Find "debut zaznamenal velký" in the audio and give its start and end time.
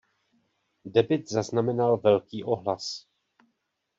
0.85-2.43